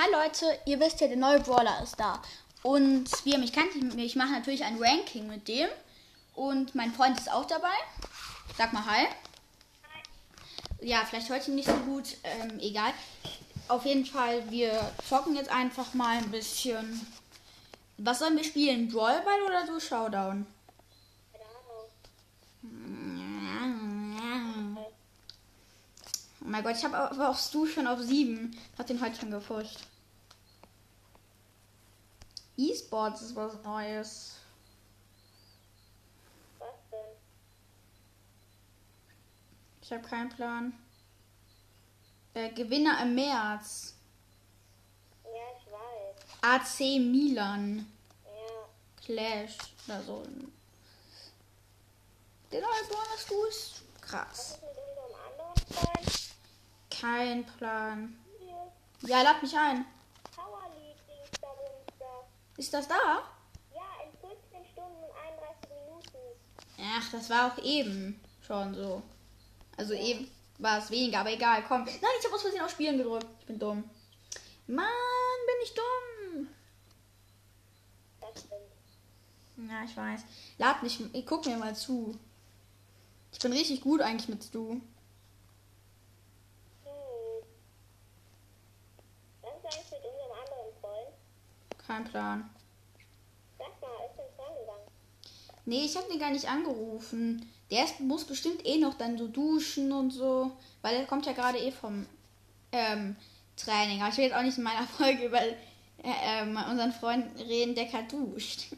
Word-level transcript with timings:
Hi 0.00 0.08
Leute, 0.12 0.56
ihr 0.64 0.78
wisst 0.78 1.00
ja, 1.00 1.08
der 1.08 1.16
neue 1.16 1.40
Brawler 1.40 1.82
ist 1.82 1.98
da. 1.98 2.22
Und 2.62 3.06
wie 3.24 3.32
ihr 3.32 3.38
mich 3.38 3.52
kennt, 3.52 3.70
ich, 3.96 4.14
mache 4.14 4.30
natürlich 4.30 4.62
ein 4.62 4.80
Ranking 4.80 5.26
mit 5.26 5.48
dem. 5.48 5.68
Und 6.36 6.76
mein 6.76 6.92
Freund 6.92 7.18
ist 7.18 7.28
auch 7.28 7.46
dabei. 7.46 7.74
Sag 8.56 8.72
mal 8.72 8.86
Hi. 8.86 9.08
Ja, 10.80 11.02
vielleicht 11.04 11.28
heute 11.30 11.50
nicht 11.50 11.68
so 11.68 11.74
gut, 11.78 12.16
ähm, 12.22 12.60
egal. 12.60 12.92
Auf 13.66 13.84
jeden 13.86 14.06
Fall, 14.06 14.48
wir 14.52 14.92
zocken 15.08 15.34
jetzt 15.34 15.50
einfach 15.50 15.92
mal 15.94 16.18
ein 16.18 16.30
bisschen. 16.30 17.04
Was 17.96 18.20
sollen 18.20 18.36
wir 18.36 18.44
spielen? 18.44 18.86
Brawlball 18.86 19.42
oder 19.48 19.66
so 19.66 19.80
Showdown? 19.80 20.46
Oh 26.48 26.50
mein 26.50 26.62
Gott, 26.62 26.76
ich 26.78 26.84
habe 26.84 26.96
aber 26.96 27.28
auch 27.28 27.36
Stu 27.36 27.66
schon 27.66 27.86
auf 27.86 28.00
7. 28.00 28.58
Hat 28.78 28.88
den 28.88 29.02
heute 29.02 29.20
schon 29.20 29.30
gefuscht. 29.30 29.80
E-Sports 32.56 33.20
ist 33.20 33.36
was 33.36 33.62
Neues. 33.62 34.36
Was 36.58 36.68
denn? 36.90 37.00
Ich 39.82 39.92
habe 39.92 40.00
keinen 40.00 40.30
Plan. 40.30 40.72
Äh, 42.32 42.50
Gewinner 42.54 43.02
im 43.02 43.14
März. 43.14 43.94
Ja, 45.24 45.30
ich 45.54 45.70
weiß. 45.70 46.80
AC 46.80 46.98
Milan. 46.98 47.92
Ja. 48.24 49.04
Clash 49.04 49.58
oder 49.86 50.02
so. 50.02 50.26
Der 52.50 52.62
neue 52.62 52.84
Bonus 52.88 53.50
ist 53.50 53.82
krass. 54.00 54.28
Was 54.30 54.62
ist 54.62 54.62
mit? 54.62 54.87
Kein 57.00 57.44
Plan. 57.44 58.18
Ja, 59.02 59.22
lad 59.22 59.42
mich 59.42 59.56
ein. 59.56 59.84
Ist 62.56 62.74
das 62.74 62.88
da? 62.88 63.22
Ja, 63.72 64.04
in 64.04 64.10
15 64.28 64.64
Stunden 64.72 65.04
und 65.04 65.12
31 65.16 65.70
Minuten. 65.70 66.18
Ach, 66.80 67.10
das 67.12 67.30
war 67.30 67.52
auch 67.52 67.58
eben 67.62 68.20
schon 68.44 68.74
so. 68.74 69.02
Also 69.76 69.94
eben 69.94 70.28
war 70.58 70.78
es 70.78 70.90
weniger, 70.90 71.20
aber 71.20 71.32
egal, 71.32 71.62
komm. 71.68 71.84
Nein, 71.84 71.94
ich 72.18 72.24
habe 72.24 72.34
aus 72.34 72.42
Versehen 72.42 72.62
auf 72.62 72.70
Spielen 72.70 72.98
gedrückt. 72.98 73.28
Ich 73.38 73.46
bin 73.46 73.60
dumm. 73.60 73.88
Mann, 74.66 74.86
bin 75.46 75.56
ich 75.62 75.74
dumm. 75.74 76.48
Das 78.20 78.30
stimmt. 78.40 79.70
Ja, 79.70 79.84
ich 79.84 79.96
weiß. 79.96 80.22
Lad 80.58 80.82
mich, 80.82 81.00
ich 81.14 81.26
guck 81.26 81.46
mir 81.46 81.56
mal 81.58 81.76
zu. 81.76 82.18
Ich 83.30 83.38
bin 83.38 83.52
richtig 83.52 83.82
gut 83.82 84.00
eigentlich 84.00 84.28
mit 84.28 84.42
Stu. 84.42 84.72
Hm. 84.72 84.80
Was 89.42 89.50
ist 89.58 89.64
eigentlich 89.64 89.90
mit 89.92 90.04
unserem 90.04 90.32
anderen 90.32 90.74
Freund? 90.80 91.14
Kein 91.88 92.04
Plan. 92.04 92.50
Sag 93.56 93.80
mal, 93.80 93.88
ist 94.06 94.18
denn 94.18 94.26
dran 94.36 94.54
gegangen? 94.60 94.90
Nee, 95.64 95.86
ich 95.86 95.96
habe 95.96 96.06
den 96.10 96.20
gar 96.20 96.30
nicht 96.30 96.46
angerufen. 96.46 97.50
Der 97.70 97.84
ist, 97.84 97.98
muss 98.00 98.26
bestimmt 98.26 98.64
eh 98.66 98.76
noch 98.76 98.98
dann 98.98 99.16
so 99.16 99.26
duschen 99.26 99.90
und 99.92 100.10
so. 100.10 100.52
Weil 100.82 100.96
er 100.96 101.06
kommt 101.06 101.24
ja 101.24 101.32
gerade 101.32 101.56
eh 101.58 101.72
vom 101.72 102.04
ähm, 102.72 103.16
Training. 103.56 104.02
Aber 104.02 104.10
ich 104.10 104.18
will 104.18 104.24
jetzt 104.26 104.36
auch 104.36 104.42
nicht 104.42 104.58
in 104.58 104.64
meiner 104.64 104.86
Folge 104.98 105.24
über 105.24 105.40
äh, 105.40 105.54
ähm, 106.02 106.58
unseren 106.70 106.92
Freund 106.92 107.26
reden, 107.40 107.74
der 107.74 107.86
gerade 107.86 108.08
duscht. 108.08 108.66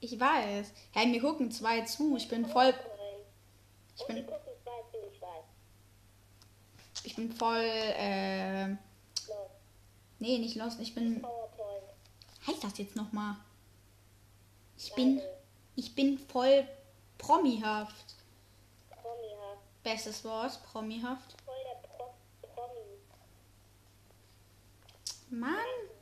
Ich 0.00 0.18
weiß. 0.18 0.72
Hey, 0.92 1.08
mir 1.08 1.20
gucken 1.20 1.50
zwei 1.50 1.80
zu. 1.80 2.16
Ich 2.16 2.28
bin 2.28 2.46
voll. 2.46 2.72
Ich 3.96 4.06
bin, 4.06 4.24
ich 7.02 7.16
bin 7.16 7.32
voll. 7.32 7.64
Äh. 7.64 8.76
Nee, 10.18 10.38
nicht 10.38 10.56
los. 10.56 10.76
Ich 10.80 10.94
bin. 10.94 11.20
PowerPoint. 11.22 11.82
Heißt 12.46 12.64
das 12.64 12.78
jetzt 12.78 12.96
nochmal? 12.96 13.36
Ich 14.76 14.92
bin. 14.94 15.20
Ich 15.76 15.94
bin 15.94 16.18
voll 16.18 16.66
promihaft. 17.18 18.14
Promihaft. 18.90 19.82
Bestes 19.82 20.24
Wort, 20.24 20.60
promihaft. 20.64 21.34
Voll 21.44 21.54
der 21.64 21.88
Pro 21.88 22.14
Promi. 22.42 22.98
Mann. 25.30 25.52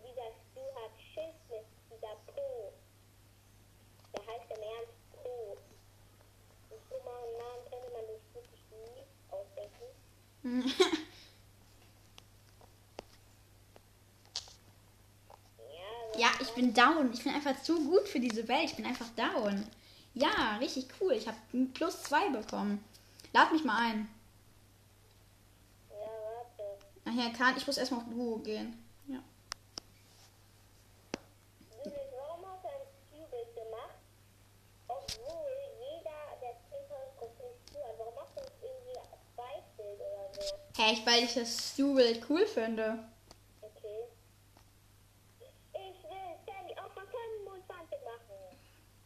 Dieser 0.03 0.31
Stu 0.33 0.61
hat 0.77 0.93
Schiss 0.99 1.37
mit 1.51 1.67
dieser 1.91 2.15
Pro. 2.27 2.73
Der 4.15 4.27
heißt 4.27 4.51
im 4.51 4.63
Ernst 4.63 4.97
Pro. 5.13 5.59
Und 6.71 6.81
so 6.89 6.97
mal 7.05 7.23
einen 7.23 7.39
Namen 7.39 7.65
könnte 7.71 7.91
man 7.93 8.07
sich 8.07 8.35
wirklich 8.35 8.65
nie 8.71 9.05
ausdenken. 9.31 9.87
Ja, 15.59 16.13
so 16.13 16.21
Ja, 16.21 16.29
ich 16.41 16.46
bin 16.57 16.75
down. 16.75 17.13
Ich 17.13 17.23
bin 17.23 17.33
einfach 17.33 17.63
zu 17.63 17.79
gut 17.85 18.09
für 18.09 18.19
diese 18.19 18.49
Welt. 18.49 18.65
Ich 18.65 18.77
bin 18.77 18.87
einfach 18.87 19.09
down. 19.11 19.65
Ja, 20.15 20.57
richtig 20.59 20.89
cool. 21.01 21.13
Ich 21.13 21.29
habe 21.29 21.37
plus 21.75 22.03
zwei 22.03 22.29
bekommen. 22.31 22.83
Lad 23.33 23.53
mich 23.53 23.65
mal 23.65 23.79
ein. 23.79 24.09
Ja, 25.91 25.97
warte. 25.97 26.79
Ach 27.05 27.13
ja, 27.13 27.31
kann. 27.31 27.57
Ich 27.57 27.67
muss 27.67 27.77
erstmal 27.77 28.01
auf 28.01 28.09
Duo 28.09 28.39
gehen. 28.39 28.83
Ja. 29.07 29.19
Warum 31.85 32.47
hast 32.47 32.65
du 32.65 32.69
ein 32.69 32.87
Stu-Bild 33.07 33.55
gemacht? 33.55 33.99
Obwohl 34.89 35.53
jeder 35.79 36.41
der 36.41 36.53
10.000 36.53 37.19
Trophäen 37.19 37.55
Stu 37.69 37.79
hat. 37.79 37.99
Warum 37.99 38.15
machst 38.15 38.37
du 38.37 38.41
nicht 38.41 38.63
irgendwie 38.63 38.97
oder 39.79 40.33
so? 40.33 40.57
Hey, 40.77 40.93
ich, 40.95 41.07
weil 41.07 41.25
ich 41.25 41.35
das 41.35 41.73
Stu-Bild 41.73 42.25
cool 42.29 42.47
finde. 42.47 42.99
Okay. 43.61 44.05
Ich 45.75 46.03
will 46.05 46.37
Sandy 46.47 46.75
auch 46.75 46.95
mal 46.95 47.07
25 47.07 47.99
machen. 48.05 48.39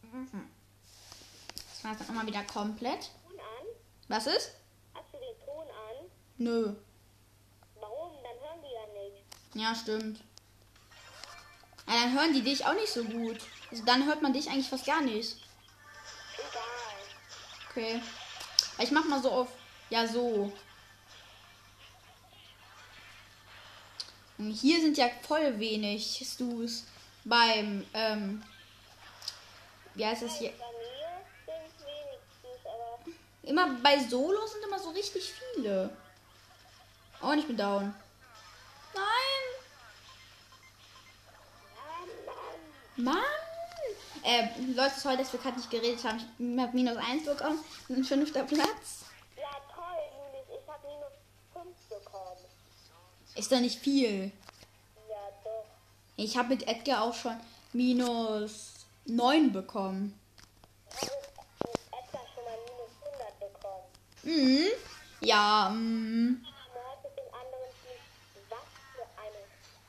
Das 0.11 1.83
war 1.83 1.91
jetzt 1.91 2.07
nochmal 2.07 2.27
wieder 2.27 2.43
komplett. 2.43 3.11
Was 4.07 4.27
ist? 4.27 4.51
Hast 4.93 5.13
du 5.13 5.17
den 5.17 5.45
Ton 5.45 5.63
an? 5.63 6.05
Nö. 6.37 6.73
Warum? 7.79 8.11
Dann 8.21 8.39
hören 8.41 8.61
die 8.61 8.73
ja 8.73 9.01
nicht. 9.01 9.23
Ja, 9.53 9.73
stimmt. 9.73 10.19
Ja, 11.87 11.93
dann 11.93 12.13
hören 12.13 12.33
die 12.33 12.41
dich 12.41 12.65
auch 12.65 12.73
nicht 12.73 12.91
so 12.91 13.03
gut. 13.05 13.37
Also 13.69 13.85
dann 13.85 14.05
hört 14.05 14.21
man 14.21 14.33
dich 14.33 14.49
eigentlich 14.49 14.67
fast 14.67 14.85
gar 14.85 15.01
nicht. 15.01 15.37
Egal. 16.35 17.01
Okay. 17.69 18.01
Ich 18.79 18.91
mach 18.91 19.05
mal 19.05 19.21
so 19.21 19.31
auf. 19.31 19.47
Ja, 19.89 20.05
so. 20.05 20.51
Und 24.37 24.51
hier 24.51 24.81
sind 24.81 24.97
ja 24.97 25.09
voll 25.21 25.59
wenig 25.59 26.21
Stus 26.25 26.85
beim, 27.23 27.85
ähm, 27.93 28.43
wie 29.95 30.05
heißt 30.05 30.23
das 30.23 30.37
hier? 30.37 30.53
Immer 33.43 33.73
bei 33.81 33.99
Solo 33.99 34.45
sind 34.47 34.63
immer 34.65 34.79
so 34.79 34.89
richtig 34.91 35.33
viele. 35.33 35.89
Oh, 37.21 37.27
und 37.27 37.39
ich 37.39 37.47
bin 37.47 37.57
down. 37.57 37.93
Nein! 38.93 39.03
Mann. 42.95 43.15
Mann! 43.15 43.41
Äh, 44.23 44.47
Leute, 44.75 44.99
sorry, 44.99 45.17
dass 45.17 45.33
wir 45.33 45.39
gerade 45.39 45.57
nicht 45.57 45.71
geredet 45.71 46.03
haben. 46.03 46.17
Ich 46.17 46.59
habe 46.59 46.75
minus 46.75 46.97
1 46.97 47.25
bekommen. 47.25 47.59
Wir 47.87 47.95
sind 47.95 48.07
fünfter 48.07 48.43
Platz. 48.43 49.05
Ja, 49.35 49.49
toll, 49.73 49.97
Julius. 50.13 50.61
Ich 50.61 50.69
habe 50.69 50.87
minus 50.87 51.13
5 51.53 52.03
bekommen. 52.03 52.45
Ist 53.35 53.51
da 53.51 53.59
nicht 53.59 53.79
viel. 53.79 54.31
Ja, 55.09 55.31
doch. 55.43 55.65
Ich 56.15 56.37
habe 56.37 56.49
mit 56.49 56.67
Edgar 56.67 57.01
auch 57.01 57.15
schon 57.15 57.39
minus 57.73 58.80
9 59.11 59.51
bekommen. 59.51 60.19
Ich 60.89 61.01
habe 61.01 61.15
mit 61.19 61.79
Edgar 61.91 62.25
schon 62.33 62.43
mal 62.45 62.57
minus 62.65 62.91
100 63.03 63.39
bekommen. 63.39 63.85
Mhm. 64.23 64.71
Ja, 65.19 65.67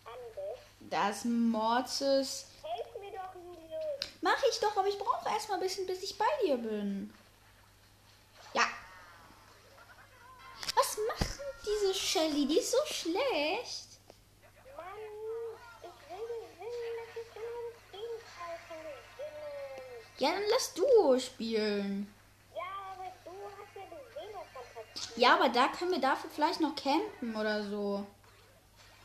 Angriff. 0.04 0.58
Das 0.90 1.24
Mortis. 1.24 2.46
Helf 2.62 2.86
mir 3.00 3.12
doch, 3.12 3.34
Julius. 3.34 4.12
Mach 4.20 4.42
ich 4.50 4.58
doch, 4.60 4.76
aber 4.76 4.88
ich 4.88 4.98
brauche 4.98 5.28
erstmal 5.28 5.58
ein 5.58 5.62
bisschen, 5.62 5.86
bis 5.86 6.02
ich 6.02 6.18
bei 6.18 6.26
dir 6.44 6.56
bin. 6.56 7.14
Ja. 8.54 8.64
Was 10.74 10.98
macht 11.08 11.38
diese 11.64 11.94
Shelly? 11.94 12.46
Die 12.46 12.58
ist 12.58 12.72
so 12.72 12.84
schlecht. 12.86 13.91
Ja, 20.22 20.30
dann 20.30 20.44
lass 20.52 20.72
Duo 20.72 21.18
spielen. 21.18 22.06
Ja, 22.54 22.62
aber 22.92 23.10
du 23.24 23.32
hast 23.58 23.74
ja 23.74 23.82
gesehen, 23.82 24.32
was 24.54 24.66
dann. 24.72 25.20
Ja, 25.20 25.34
aber 25.34 25.48
da 25.48 25.66
können 25.66 25.90
wir 25.90 25.98
dafür 25.98 26.30
vielleicht 26.32 26.60
noch 26.60 26.76
campen 26.76 27.34
oder 27.34 27.64
so. 27.64 28.06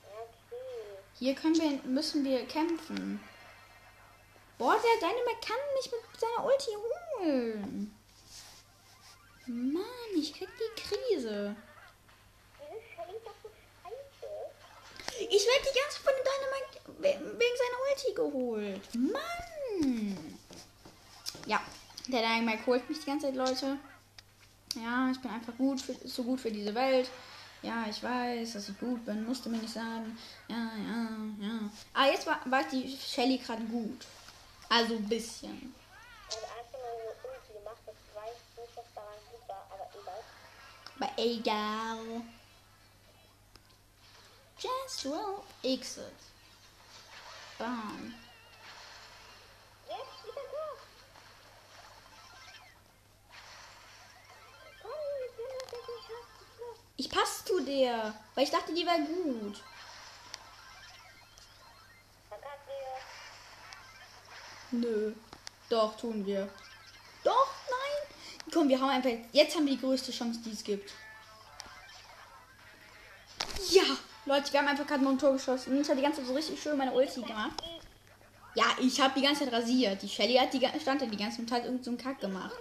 Okay. 0.05 0.99
Hier 1.17 1.33
können 1.33 1.55
wir, 1.55 1.89
müssen 1.89 2.23
wir 2.23 2.45
kämpfen. 2.45 3.19
Boah, 4.59 4.75
der 4.75 5.09
Dynamite 5.09 5.47
kann 5.47 5.57
nicht 5.75 5.91
mit 5.91 6.01
seiner 6.19 6.45
Ulti 6.45 6.71
holen. 7.19 7.95
Mann, 9.47 10.15
ich 10.15 10.35
krieg 10.35 10.49
die 10.59 10.81
Krise. 10.83 11.55
Diese 15.19 15.49
hat 15.49 15.61
die 15.65 15.79
ganze 15.79 15.99
von 15.99 16.13
dem 16.13 16.25
Dynamite 16.29 17.39
wegen 17.39 17.57
seiner 17.57 17.79
Ulti 17.89 18.13
geholt. 18.13 18.93
Mann. 18.93 20.16
Ja, 21.47 21.61
der 22.07 22.21
Dynamite 22.21 22.65
holt 22.65 22.87
mich 22.89 22.99
die 22.99 23.05
ganze 23.05 23.27
Zeit, 23.27 23.35
Leute. 23.35 23.77
Ja, 24.75 25.09
ich 25.09 25.19
bin 25.19 25.31
einfach 25.31 25.55
gut 25.57 25.81
für, 25.81 25.95
so 26.05 26.23
gut 26.23 26.41
für 26.41 26.51
diese 26.51 26.75
Welt. 26.75 27.09
Ja, 27.61 27.85
ich 27.89 28.03
weiß, 28.03 28.53
dass 28.53 28.69
ich 28.69 28.77
gut 28.77 29.03
bin. 29.05 29.25
Musste 29.25 29.49
mir 29.49 29.57
nicht 29.57 29.73
sagen. 29.73 30.17
Ja, 30.49 30.55
ja, 30.57 31.47
ja. 31.47 31.59
Ah, 31.93 32.05
jetzt 32.07 32.27
war, 32.27 32.39
war 32.45 32.63
die 32.71 32.95
Shelly 32.97 33.37
gerade 33.37 33.63
gut. 33.63 34.05
Also 34.69 34.95
ein 34.95 35.07
bisschen. 35.07 35.73
Aber 40.99 41.11
egal. 41.17 42.21
Just 44.59 45.05
roll 45.05 45.43
exit. 45.63 46.03
Bam. 47.57 48.13
Ich 56.97 57.09
passe 57.09 57.45
zu 57.45 57.59
der, 57.63 58.13
weil 58.33 58.43
ich 58.43 58.49
dachte, 58.49 58.73
die 58.73 58.85
wäre 58.85 59.01
gut. 59.01 59.61
Nö. 64.71 65.13
Doch, 65.69 65.95
tun 65.95 66.25
wir. 66.25 66.49
Doch, 67.23 67.49
nein. 67.69 68.51
Komm, 68.51 68.69
wir 68.69 68.79
haben 68.79 68.89
einfach. 68.89 69.11
Jetzt 69.31 69.55
haben 69.55 69.65
wir 69.65 69.73
die 69.73 69.81
größte 69.81 70.11
Chance, 70.11 70.39
die 70.43 70.51
es 70.51 70.63
gibt. 70.63 70.91
Ja, 73.69 73.83
Leute, 74.25 74.51
wir 74.51 74.59
haben 74.59 74.67
einfach 74.67 74.87
gerade 74.87 75.03
noch 75.03 75.11
ein 75.11 75.19
Tor 75.19 75.33
geschossen. 75.33 75.79
Ich 75.79 75.87
habe 75.87 75.97
die 75.97 76.03
ganze 76.03 76.19
Zeit 76.19 76.27
so 76.27 76.33
richtig 76.33 76.61
schön 76.61 76.77
meine 76.77 76.93
Ulti 76.93 77.21
gemacht. 77.21 77.63
Ja, 78.55 78.65
ich 78.81 78.99
habe 78.99 79.13
die 79.19 79.25
ganze 79.25 79.43
Zeit 79.43 79.53
rasiert. 79.53 80.01
Die 80.01 80.09
Shelly 80.09 80.35
hat 80.35 80.53
die 80.53 80.67
stand 80.81 81.01
da 81.01 81.05
die 81.05 81.17
ganze 81.17 81.45
Zeit 81.45 81.65
irgend 81.65 81.85
so 81.85 81.91
einen 81.91 81.97
Kack 81.97 82.19
gemacht. 82.19 82.55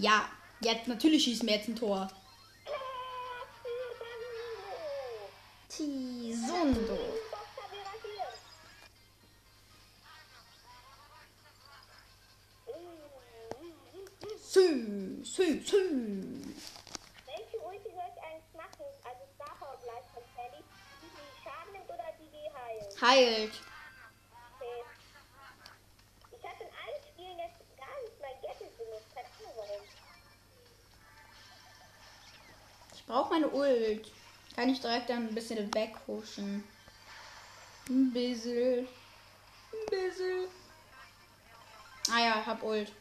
Ja, 0.00 0.28
jetzt 0.60 0.86
natürlich 0.86 1.24
schießen 1.24 1.46
wir 1.48 1.56
jetzt 1.56 1.68
ein 1.68 1.76
Tor. 1.76 2.08
Brauche 33.08 33.30
meine 33.30 33.48
Ult. 33.48 34.12
Kann 34.54 34.68
ich 34.68 34.80
direkt 34.80 35.08
dann 35.08 35.28
ein 35.28 35.34
bisschen 35.34 35.74
weghuschen. 35.74 36.62
Ein 37.88 38.12
bisschen. 38.12 38.86
Ein 39.72 39.86
bisschen. 39.90 40.48
Ah 42.10 42.20
ja, 42.20 42.46
hab 42.46 42.62
Ult. 42.62 42.92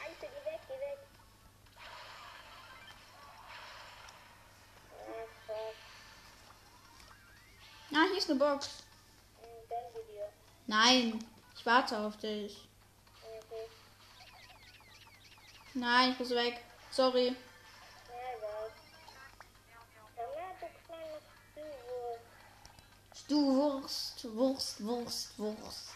Alter, 0.00 0.14
geh 0.20 0.50
weg, 0.50 0.60
geh 0.68 0.74
weg. 0.74 0.98
Ach, 5.08 5.46
fuck. 5.46 5.74
Ah, 7.92 8.06
hier 8.08 8.18
ist 8.18 8.30
eine 8.30 8.38
Box. 8.38 8.84
Hm. 9.40 9.48
Nein, 10.66 11.24
ich 11.56 11.66
warte 11.66 11.98
auf 11.98 12.16
dich. 12.16 12.68
Okay. 13.22 13.68
Nein, 15.74 16.12
ich 16.12 16.18
muss 16.18 16.30
weg. 16.30 16.60
Sorry. 16.90 17.36
Du 23.28 23.54
Wurst, 23.54 24.24
Wurst, 24.34 24.84
Wurst, 24.84 25.38
Wurst. 25.38 25.90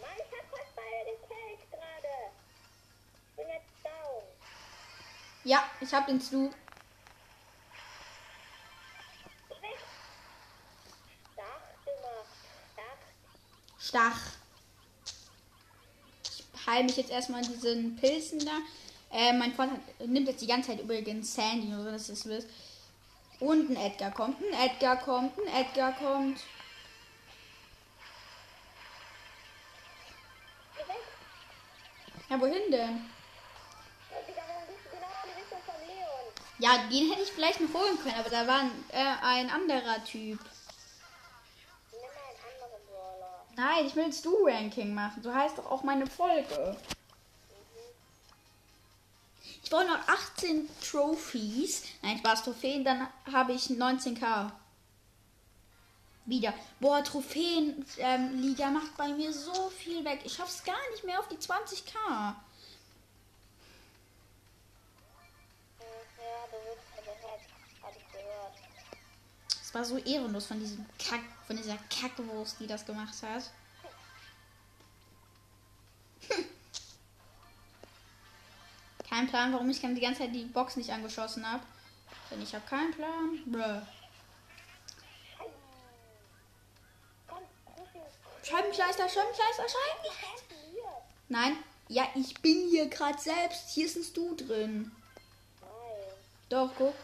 Mann, 0.00 0.10
ich 0.16 0.38
hab 0.38 0.48
fast 0.48 0.74
beide 0.74 1.10
gekillt 1.10 1.70
gerade. 1.70 2.32
Ich 3.28 3.36
bin 3.36 3.48
jetzt 3.48 3.84
down. 3.84 4.22
Ja, 5.44 5.64
ich 5.78 5.92
hab 5.92 6.06
den 6.06 6.18
Stu. 6.18 6.50
Stach. 13.78 14.20
Ich 16.22 16.66
heile 16.66 16.84
mich 16.84 16.96
jetzt 16.96 17.10
erstmal 17.10 17.44
an 17.44 17.52
diesen 17.52 17.96
Pilzen 17.96 18.38
da. 18.38 18.52
Äh, 19.12 19.32
mein 19.32 19.52
Freund 19.54 19.72
hat, 19.72 20.06
nimmt 20.06 20.28
jetzt 20.28 20.40
die 20.40 20.46
ganze 20.46 20.70
Zeit 20.70 20.80
übrigens 20.80 21.34
Sandy 21.34 21.72
so, 21.72 21.84
dass 21.84 22.08
ihr 22.08 22.14
es 22.14 22.26
wisst. 22.26 22.48
Und 23.40 23.70
ein 23.70 23.76
Edgar 23.76 24.10
kommt, 24.10 24.36
ein 24.40 24.68
Edgar 24.68 24.96
kommt, 24.96 25.32
ein 25.38 25.62
Edgar 25.62 25.92
kommt. 25.92 26.40
Ja, 32.28 32.40
wohin 32.40 32.70
denn? 32.70 32.70
Du? 32.70 33.20
Ja, 36.60 36.76
den 36.90 37.10
hätte 37.10 37.22
ich 37.22 37.32
vielleicht 37.32 37.60
noch 37.60 37.72
holen 37.72 37.98
können, 38.02 38.16
aber 38.18 38.28
da 38.28 38.46
war 38.46 38.60
ein, 38.60 38.70
äh, 38.90 39.14
ein 39.22 39.50
anderer 39.50 40.04
Typ. 40.04 40.38
Nein, 43.56 43.86
ich 43.86 43.96
will 43.96 44.04
jetzt 44.04 44.24
Du-Ranking 44.24 44.94
machen. 44.94 45.22
So 45.22 45.34
heißt 45.34 45.58
doch 45.58 45.70
auch 45.70 45.82
meine 45.82 46.06
Folge. 46.06 46.76
Ich 49.70 49.76
brauche 49.76 49.86
noch 49.86 50.08
18 50.08 50.68
Trophies. 50.80 51.84
Nein, 52.02 52.18
Spaß, 52.18 52.42
Trophäen, 52.42 52.84
dann 52.84 53.06
habe 53.32 53.52
ich 53.52 53.66
19k. 53.66 54.50
Wieder. 56.26 56.52
Boah, 56.80 57.04
Trophäen-Liga 57.04 58.66
ähm, 58.66 58.72
macht 58.74 58.96
bei 58.96 59.06
mir 59.10 59.32
so 59.32 59.70
viel 59.70 60.04
weg. 60.04 60.22
Ich 60.24 60.32
schaff's 60.34 60.64
gar 60.64 60.74
nicht 60.90 61.04
mehr 61.04 61.20
auf 61.20 61.28
die 61.28 61.36
20k. 61.36 61.92
Hm, 61.94 62.34
Ja, 66.18 66.46
du 66.50 66.56
wirst 66.66 66.96
gehackt. 66.96 67.50
Hab 67.80 67.96
ich 67.96 68.12
gehört. 68.12 68.54
Es 69.62 69.72
war 69.72 69.84
so 69.84 69.98
ehrenlos 69.98 70.46
von 70.46 70.58
diesem 70.58 70.84
Kack, 70.98 71.22
von 71.46 71.56
dieser 71.56 71.78
Kackwurst, 71.88 72.58
die 72.58 72.66
das 72.66 72.84
gemacht 72.84 73.14
hat. 73.22 73.44
Kein 79.10 79.26
Plan, 79.26 79.52
warum 79.52 79.68
ich 79.68 79.80
die 79.80 80.00
ganze 80.00 80.20
Zeit 80.20 80.34
die 80.34 80.44
Box 80.44 80.76
nicht 80.76 80.90
angeschossen 80.90 81.44
habe. 81.50 81.64
Denn 82.30 82.40
ich 82.40 82.54
habe 82.54 82.64
keinen 82.66 82.92
Plan. 82.92 83.42
Bruh. 83.44 83.82
Scheibenkleister, 88.42 89.08
Scheibenkleister, 89.08 89.64
Scheibenkleister. 89.68 90.54
Nein, 91.28 91.56
ja, 91.88 92.08
ich 92.14 92.34
bin 92.40 92.68
hier 92.68 92.88
gerade 92.88 93.18
selbst. 93.18 93.70
Hier 93.70 93.86
ist 93.86 93.96
ein 93.96 94.04
Stu 94.04 94.34
drin. 94.36 94.92
Nein. 95.60 95.70
Doch, 96.48 96.70
guck. 96.78 96.94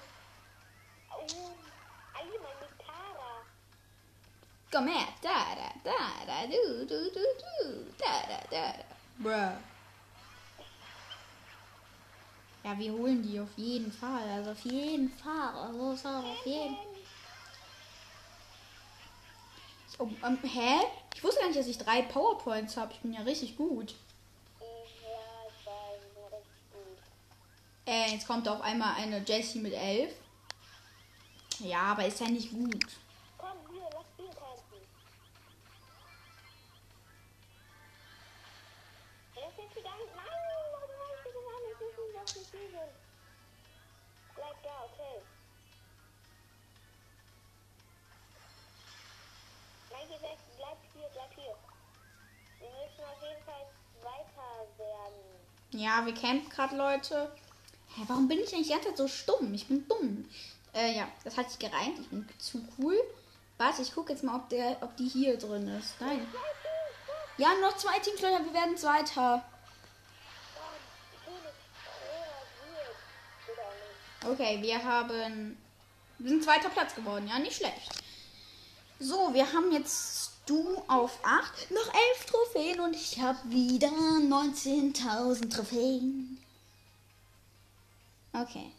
Komm 4.73 4.89
her. 4.89 5.09
Da, 5.23 5.55
da, 5.57 5.73
da, 5.85 6.27
da, 6.27 6.47
du, 6.47 6.87
du, 6.87 7.11
du, 7.11 7.21
du. 7.21 7.95
Da, 7.99 8.23
da, 8.29 8.41
da, 8.51 8.73
da. 8.73 8.85
Bruh. 9.19 9.76
Ja, 12.67 12.77
wir 12.77 12.93
holen 12.95 13.23
die 13.23 13.39
auf 13.39 13.57
jeden 13.57 13.93
Fall. 13.93 14.29
Also 14.29 14.51
auf 14.51 14.65
jeden 14.65 15.09
Fall. 15.09 15.55
Also 15.55 15.85
auf 15.85 16.45
jeden 16.47 16.77
oh, 20.01 20.09
ähm, 20.27 20.39
Hä? 20.43 20.81
Ich 21.15 21.23
wusste 21.23 21.43
gar 21.43 21.47
nicht, 21.47 21.61
dass 21.61 21.69
ich 21.69 21.79
drei 21.79 22.03
Powerpoints 22.03 22.77
habe. 22.77 22.93
Ich 22.93 22.99
bin 22.99 23.13
ja 23.13 23.21
richtig 23.21 23.57
gut. 23.57 23.95
Äh, 27.87 28.11
jetzt 28.11 28.27
kommt 28.27 28.49
auf 28.49 28.61
einmal 28.63 28.97
eine 28.97 29.23
Jessie 29.25 29.61
mit 29.61 29.73
elf. 29.73 30.13
Ja, 31.61 31.83
aber 31.93 32.07
ist 32.07 32.19
ja 32.19 32.27
nicht 32.27 32.51
gut. 32.51 32.85
Ja, 55.71 56.05
wir 56.07 56.15
campen 56.15 56.49
gerade, 56.49 56.77
Leute. 56.77 57.31
Hä, 57.95 58.03
warum 58.07 58.29
bin 58.29 58.41
ich 58.41 58.53
eigentlich 58.53 58.69
die 58.69 58.73
ganze 58.73 58.89
Zeit 58.89 58.97
so 58.99 59.09
stumm? 59.09 59.53
Ich 59.55 59.69
bin 59.69 59.87
dumm. 59.89 60.29
Äh, 60.75 60.97
ja, 60.97 61.09
das 61.25 61.37
hat 61.37 61.51
sich 61.51 61.59
gereimt. 61.59 61.99
Ich 62.01 62.09
bin 62.09 62.29
zu 62.39 62.67
cool. 62.79 62.97
Warte, 63.59 63.83
ich 63.83 63.95
gucke 63.95 64.13
jetzt 64.13 64.25
mal, 64.25 64.37
ob, 64.37 64.49
der, 64.49 64.79
ob 64.83 64.97
die 64.97 65.09
hier 65.09 65.39
drin 65.39 65.69
ist. 65.69 66.01
Nein. 66.01 66.27
Ja, 67.39 67.55
noch 67.61 67.77
zwei 67.77 67.99
Teams, 67.99 68.21
Leute. 68.21 68.45
Wir 68.45 68.55
werden 68.55 68.77
Zweiter. 68.77 69.45
Okay, 74.29 74.59
wir 74.61 74.83
haben. 74.83 75.57
Wir 76.19 76.31
sind 76.31 76.43
zweiter 76.43 76.71
Platz 76.71 76.95
geworden. 76.95 77.29
Ja, 77.29 77.39
nicht 77.39 77.57
schlecht. 77.57 78.03
So, 78.99 79.33
wir 79.35 79.53
haben 79.53 79.71
jetzt 79.73 80.33
du 80.47 80.83
auf 80.89 81.19
8. 81.23 81.71
Noch 81.71 81.87
11 81.87 82.27
Trophäen 82.27 82.81
und 82.81 82.97
ich 82.97 83.21
habe 83.21 83.39
wieder 83.45 83.89
19.000 83.89 85.55
Trophäen. 85.55 86.39
Okay. 88.33 88.73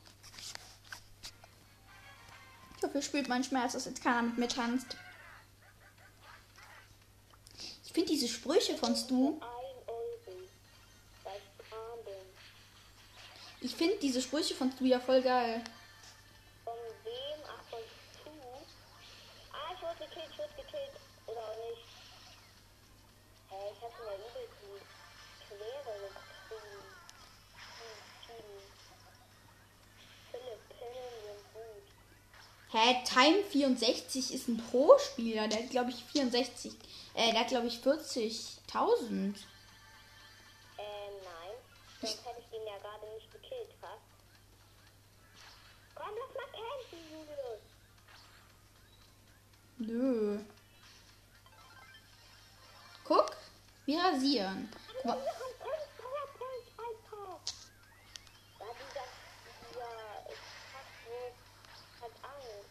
Ich 2.78 2.84
hoffe, 2.84 2.98
ihr 2.98 3.02
spürt 3.02 3.28
meinen 3.28 3.44
Schmerz, 3.44 3.74
dass 3.74 3.86
jetzt 3.86 4.04
keiner 4.04 4.24
mit 4.24 4.38
mir 4.38 4.48
tanzt. 4.48 4.98
Ich 7.86 7.94
finde 7.94 8.10
diese 8.10 8.28
Sprüche 8.28 8.78
von 8.78 8.96
Stu. 8.96 9.40
Ich 13.68 13.76
finde 13.76 13.98
diese 13.98 14.22
Sprüche 14.22 14.56
von 14.56 14.72
Stu 14.72 14.86
ja 14.86 14.98
voll 14.98 15.22
geil. 15.22 15.62
Von 16.64 16.74
wem? 17.04 17.40
Ach, 17.46 17.62
von 17.70 17.80
Stu. 18.14 18.32
Ah, 19.52 19.74
ich 19.76 19.82
wurde 19.82 20.08
gekillt, 20.08 20.30
ich 20.32 20.38
wurde 20.38 20.54
gekillt. 20.56 20.96
Oder 21.26 21.42
auch 21.42 21.58
nicht. 21.70 21.84
Hä, 23.50 23.56
hey, 23.58 23.74
ich 23.74 23.82
hatte 23.84 24.04
ja 24.06 24.14
übel 24.16 24.48
die 24.48 25.48
Quere. 25.50 25.98
Hä, 32.72 33.04
Time 33.04 33.44
64 33.44 34.34
ist 34.34 34.48
ein 34.48 34.64
Pro-Spieler. 34.72 35.50
Der 35.50 35.64
hat, 35.64 35.72
glaube 35.72 35.90
ich, 35.90 36.06
64. 36.06 36.72
Äh, 37.16 37.32
der 37.34 37.42
hat, 37.42 37.50
glaube 37.50 37.68
ich, 37.68 37.80
40.000. 37.80 39.36
Äh, 40.78 40.84
nein. 41.22 41.58
Ich 42.02 42.16
den 42.58 42.66
ja 42.66 42.78
gerade 42.78 43.14
nicht 43.14 43.32
gekillt, 43.32 43.74
fast. 43.80 44.02
Komm, 45.96 45.97
lass 45.97 45.97
mal 45.97 45.97
campen, 45.97 45.97
Julius. 45.97 45.97
Nö. 45.97 45.97
Guck, 45.97 45.97
wir 45.97 45.97
rasieren. 45.97 45.97
Guck 45.97 45.97
Wir 45.97 45.97
mal. 45.97 45.97
Powerpoints, 55.98 56.70
Alter. 56.78 57.40
Da 58.60 58.66
dieser, 58.74 59.06
dieser 59.70 59.92
Kackwurst 60.72 61.38
hat 62.02 62.14
Angst. 62.24 62.70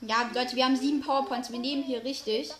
Ja, 0.00 0.30
Leute, 0.34 0.56
wir 0.56 0.64
haben 0.64 0.76
sieben 0.76 1.00
Powerpoints. 1.00 1.50
Wir 1.50 1.58
nehmen 1.58 1.82
hier 1.82 2.04
richtig. 2.04 2.52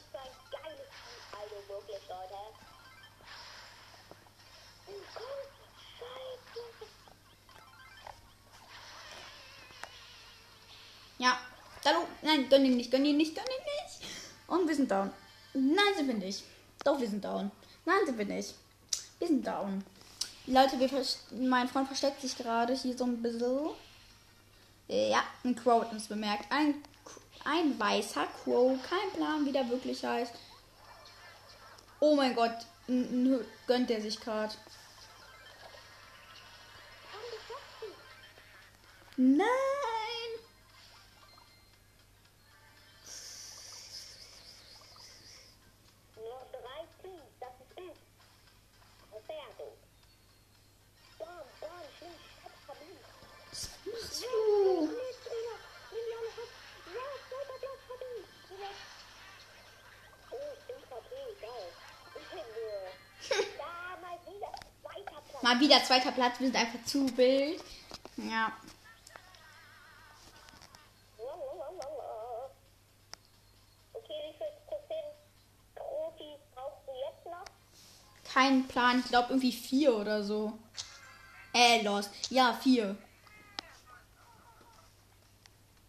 Hallo. 11.85 12.07
Nein, 12.23 12.49
gönn 12.49 12.65
ihn 12.65 12.77
nicht, 12.77 12.91
gönn 12.93 13.05
ihn 13.05 13.17
nicht, 13.17 13.35
gönn 13.35 13.45
ihn 13.45 13.65
nicht. 13.85 14.13
Und 14.47 14.69
wir 14.69 14.75
sind 14.77 14.91
down. 14.91 15.11
Nein, 15.53 15.95
sind 15.97 16.07
wir 16.07 16.15
nicht. 16.15 16.45
Doch, 16.85 17.01
wir 17.01 17.09
sind 17.09 17.25
down. 17.25 17.51
Nein, 17.85 18.07
sind 18.07 18.19
wir 18.19 18.25
nicht. 18.25 18.55
Wir 19.19 19.27
sind 19.27 19.45
down. 19.45 19.85
Leute, 20.47 20.79
wir 20.79 20.89
mein 21.49 21.69
Freund 21.69 21.89
versteckt 21.89 22.21
sich 22.21 22.37
gerade 22.37 22.75
hier 22.75 22.97
so 22.97 23.05
ein 23.05 23.21
bisschen. 23.21 23.71
Ja, 24.87 25.25
ein 25.45 25.57
Crow 25.57 25.83
hat 25.83 25.93
uns 25.93 26.07
bemerkt. 26.07 26.51
Ein, 26.51 26.77
ein 27.45 27.79
weißer 27.79 28.27
Crow. 28.43 28.79
Kein 28.89 29.11
Plan, 29.17 29.45
wie 29.45 29.53
der 29.53 29.69
wirklich 29.69 30.05
heißt. 30.05 30.35
Oh 31.99 32.15
mein 32.15 32.35
Gott. 32.35 32.67
Gönnt 33.67 33.91
er 33.91 34.01
sich 34.01 34.21
gerade. 34.21 34.55
Nein. 39.17 40.02
mal 65.43 65.61
wieder 65.61 65.85
zweiter 65.85 66.13
Platz. 66.13 66.39
Wir 66.39 66.47
sind 66.47 66.57
einfach 66.57 66.83
zu 66.85 67.15
wild. 67.17 67.61
Ja. 68.17 68.53
Kein 78.33 78.67
Plan. 78.67 79.01
Ich 79.01 79.09
glaube 79.09 79.29
irgendwie 79.29 79.53
vier 79.53 79.95
oder 79.95 80.23
so. 80.23 80.59
Äh, 81.53 81.83
los. 81.83 82.09
Ja, 82.31 82.55
vier. 82.55 82.97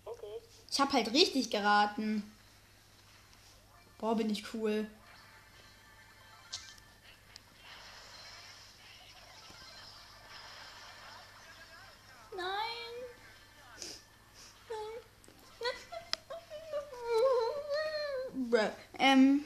Okay. 0.04 0.42
Ich 0.74 0.80
habe 0.80 0.94
halt 0.94 1.14
richtig 1.14 1.52
geraten. 1.52 2.24
Boah, 4.00 4.16
bin 4.16 4.32
ich 4.32 4.56
cool. 4.56 4.88
Nein. 12.36 12.74
Ähm, 18.98 19.46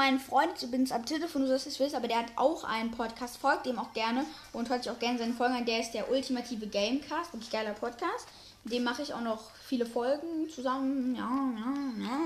Mein 0.00 0.18
Freund, 0.18 0.62
übrigens 0.62 0.92
am 0.92 1.04
Telefon, 1.04 1.42
du 1.42 1.48
sollst 1.48 1.66
es 1.66 1.78
wissen, 1.78 1.94
aber 1.94 2.08
der 2.08 2.20
hat 2.20 2.32
auch 2.36 2.64
einen 2.64 2.90
Podcast, 2.90 3.36
folgt 3.36 3.66
dem 3.66 3.78
auch 3.78 3.92
gerne 3.92 4.24
und 4.54 4.70
hört 4.70 4.82
sich 4.82 4.90
auch 4.90 4.98
gerne 4.98 5.18
seine 5.18 5.34
Folgen 5.34 5.56
an. 5.56 5.66
Der 5.66 5.78
ist 5.78 5.90
der 5.90 6.10
ultimative 6.10 6.66
Gamecast, 6.66 7.34
wirklich 7.34 7.50
geiler 7.50 7.74
Podcast. 7.74 8.26
Dem 8.64 8.82
mache 8.82 9.02
ich 9.02 9.12
auch 9.12 9.20
noch 9.20 9.50
viele 9.56 9.84
Folgen 9.84 10.48
zusammen. 10.48 11.14
Ja, 11.14 11.28
ja, 11.54 12.06
ja. 12.06 12.18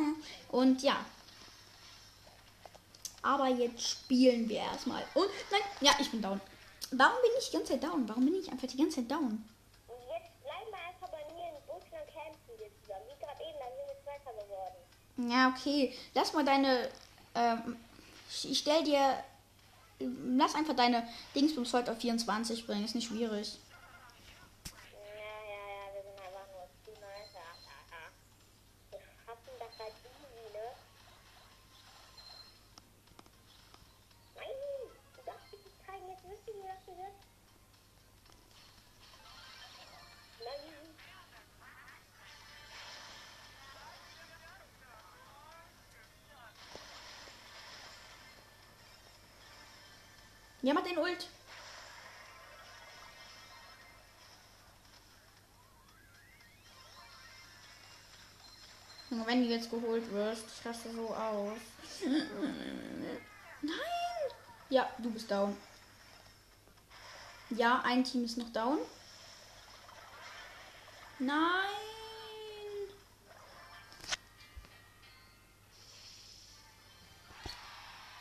Und 0.53 0.83
ja. 0.85 1.05
Aber 3.23 3.49
jetzt 3.49 3.83
spielen 3.83 4.49
wir 4.49 4.59
erstmal. 4.59 5.03
Und 5.15 5.27
nein, 5.51 5.63
ja, 5.81 5.91
ich 5.99 6.13
bin 6.13 6.23
down. 6.23 6.41
Warum 6.93 7.21
bin 7.23 7.33
ich 7.41 7.51
die 7.51 7.57
ganze 7.57 7.73
Zeit 7.73 7.83
down? 7.83 8.09
Warum 8.09 8.25
bin 8.25 8.37
ich 8.37 8.53
einfach 8.53 8.69
die 8.69 8.77
ganze 8.77 9.01
Zeit 9.01 9.11
down? 9.11 9.45
Und 9.89 9.99
jetzt 10.15 10.31
bleiben 10.45 10.71
wir 10.71 10.79
einfach 10.79 11.09
bei 11.09 11.25
mir 11.35 11.49
in 11.49 11.55
wir 11.57 12.71
zusammen. 12.83 13.05
Wie 13.09 13.19
gerade 13.19 13.43
eben, 13.43 13.59
dann 13.59 13.75
sind 13.75 13.89
wir 13.91 13.99
Zweiter 14.05 14.33
geworden. 14.45 15.29
Ja, 15.29 15.49
okay. 15.49 15.93
Lass 16.15 16.33
mal 16.33 16.45
deine. 16.45 16.89
Ähm, 17.35 17.77
ich 18.43 18.59
stell 18.59 18.85
dir. 18.85 19.15
Lass 20.37 20.57
einfach 20.57 20.75
deine 20.75 21.07
Dingsbums 21.37 21.73
heute 21.73 21.93
auf 21.93 21.99
24 21.99 22.67
bringen. 22.67 22.85
Ist 22.85 22.97
nicht 22.97 23.07
schwierig. 23.09 23.59
Ja, 50.65 50.73
mach 50.73 50.83
den 50.83 50.97
Ult. 50.97 51.29
Wenn 59.11 59.43
du 59.43 59.51
jetzt 59.51 59.71
geholt 59.71 60.11
wirst, 60.11 60.45
ich 60.59 60.67
raste 60.67 60.91
so 60.91 61.15
aus. 61.15 61.59
Nein! 63.61 63.75
Ja, 64.71 64.91
du 64.97 65.11
bist 65.11 65.31
down. 65.31 65.55
Ja, 67.51 67.83
ein 67.85 68.03
Team 68.03 68.25
ist 68.25 68.39
noch 68.39 68.51
down. 68.51 68.79
Nein! 71.19 71.37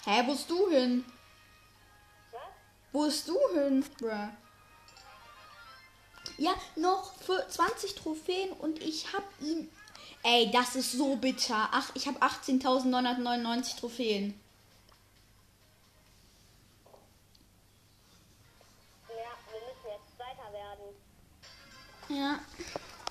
Hä, 0.03 0.23
wo 0.25 0.33
bist 0.33 0.49
du 0.49 0.69
hin? 0.69 1.05
Wo 2.93 3.05
bist 3.05 3.27
du 3.27 3.37
hin, 3.55 3.83
bruh? 3.99 4.29
Ja, 6.37 6.53
noch 6.75 7.13
für 7.15 7.45
20 7.47 7.95
Trophäen 7.95 8.51
und 8.53 8.81
ich 8.81 9.11
hab 9.11 9.23
ihn. 9.41 9.69
Ey, 10.21 10.51
das 10.51 10.75
ist 10.75 10.93
so 10.93 11.15
bitter. 11.15 11.69
Ach, 11.71 11.89
ich 11.95 12.07
habe 12.07 12.19
18.999 12.19 13.79
Trophäen. 13.79 14.39
Ja, 19.09 19.15
wir 19.51 19.59
müssen 19.59 19.89
jetzt 19.89 20.15
Zweiter 20.15 20.53
werden. 20.53 20.95
Ja. 22.09 22.39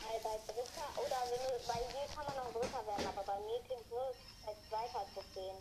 Weil 0.01 0.21
bei 0.23 0.53
Dritter, 0.53 0.89
oder 0.95 1.17
wenn 1.29 1.67
bei 1.67 1.81
dir 1.93 2.15
kann 2.15 2.25
man 2.25 2.37
noch 2.37 2.53
Dritter 2.53 2.87
werden, 2.87 3.07
aber 3.09 3.25
bei 3.25 3.39
mir 3.41 3.61
klingt 3.67 3.91
nur 3.91 4.15
als 4.47 4.59
Zweiter 4.69 5.07
Trophäen. 5.13 5.57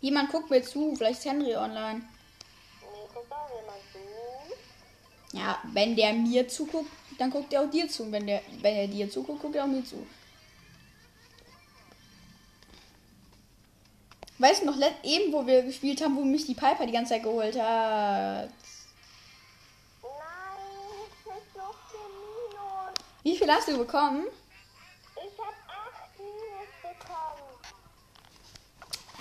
Jemand 0.00 0.30
guckt 0.30 0.48
mir 0.48 0.62
zu, 0.62 0.94
vielleicht 0.94 1.18
ist 1.18 1.26
Henry 1.26 1.56
online. 1.56 2.08
Nee, 2.92 3.08
guck. 3.12 3.26
Ja, 5.32 5.58
wenn 5.72 5.94
der 5.94 6.12
mir 6.12 6.48
zuguckt, 6.48 6.90
dann 7.18 7.30
guckt 7.30 7.52
er 7.52 7.62
auch 7.62 7.70
dir 7.70 7.88
zu. 7.88 8.04
Und 8.04 8.12
Wenn, 8.12 8.26
der, 8.26 8.42
wenn 8.60 8.76
er 8.76 8.88
dir 8.88 9.10
zuguckt, 9.10 9.42
guckt 9.42 9.56
er 9.56 9.64
auch 9.64 9.68
mir 9.68 9.84
zu. 9.84 10.06
Weißt 14.38 14.62
du 14.62 14.66
noch, 14.66 14.76
eben 15.02 15.32
wo 15.32 15.44
wir 15.46 15.62
gespielt 15.62 16.00
haben, 16.00 16.16
wo 16.16 16.22
mich 16.22 16.46
die 16.46 16.54
Piper 16.54 16.86
die 16.86 16.92
ganze 16.92 17.14
Zeit 17.14 17.24
geholt 17.24 17.58
hat? 17.60 18.50
Nein, 20.02 20.12
nicht 21.24 21.44
so 21.52 21.60
viel 21.90 22.08
Minus. 22.08 22.94
Wie 23.24 23.36
viel 23.36 23.52
hast 23.52 23.68
du 23.68 23.76
bekommen? 23.78 24.26
Ich 25.16 25.38
hab 25.38 25.54
8 25.68 26.18
Minus 26.18 26.70
bekommen. 26.82 27.42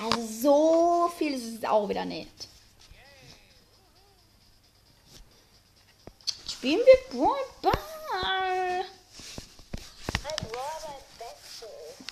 Also 0.03 0.21
so 0.41 1.11
viel 1.17 1.33
ist 1.33 1.45
es 1.45 1.65
auch 1.65 1.89
wieder 1.89 2.05
nicht. 2.05 2.47
Spielen 6.67 6.85
wir 6.85 7.17
Brawl 7.17 7.37
Ball? 7.61 8.83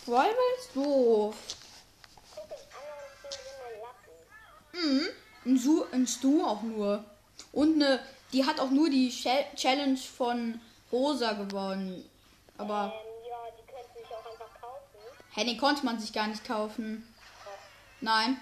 Brawl 0.05 0.24
Ball 0.24 0.33
ist 0.57 0.74
doof. 0.74 1.35
Mhm. 4.71 5.07
Ein, 5.45 5.57
Su 5.57 5.85
ein 5.91 6.07
Stu 6.07 6.45
auch 6.45 6.62
nur. 6.62 7.03
Und 7.51 7.83
eine, 7.83 8.00
die 8.31 8.45
hat 8.45 8.62
auch 8.62 8.69
nur 8.69 8.89
die 8.89 9.09
Chal- 9.12 9.53
Challenge 9.57 9.97
von 9.97 10.62
Rosa 10.89 11.33
gewonnen. 11.33 12.09
Aber 12.57 12.93
Ähm, 12.95 13.27
ja, 13.29 13.35
die 13.59 13.69
können 13.69 13.89
sich 13.93 14.05
auch 14.05 14.25
einfach 14.31 14.62
kaufen. 14.62 15.00
Henny 15.33 15.57
konnte 15.57 15.83
man 15.83 16.00
sich 16.00 16.13
gar 16.13 16.27
nicht 16.27 16.45
kaufen. 16.45 17.13
Nein. 18.00 18.39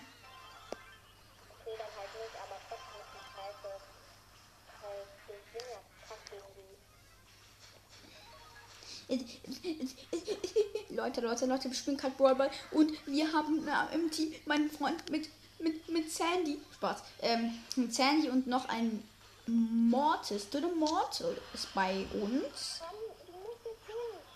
Leute, 10.90 11.22
Leute, 11.22 11.46
Leute, 11.46 11.70
wir 11.70 11.76
spielen 11.76 11.98
gerade 11.98 12.16
Brawl 12.16 12.36
Ball 12.36 12.52
und 12.72 12.92
wir 13.06 13.32
haben 13.34 13.68
im 13.94 14.12
Team 14.12 14.34
meinen 14.46 14.70
Freund 14.70 15.10
mit, 15.10 15.30
mit, 15.60 15.88
mit 15.90 16.12
Sandy. 16.12 16.60
Spaß. 16.76 17.04
Ähm, 17.22 17.60
mit 17.76 17.94
Sandy 17.94 18.30
und 18.30 18.48
noch 18.48 18.68
ein 18.70 19.04
Mortis. 19.48 20.50
Du, 20.50 20.62
der 20.62 20.70
Mortis 20.70 21.26
ist 21.54 21.74
bei 21.74 22.06
uns. 22.14 22.82